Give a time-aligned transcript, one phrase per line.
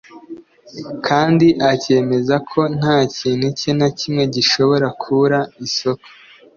[1.07, 6.07] kandi akemeza ko nta kintu cye na kimwe gishobora kubura isoko